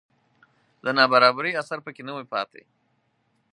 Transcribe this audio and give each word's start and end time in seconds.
د 0.83 0.85
نابرابرۍ 0.97 1.51
اثر 1.61 1.77
په 1.85 1.89
کې 1.95 2.01
نه 2.07 2.13
وي 2.15 2.25
پاتې 2.33 2.61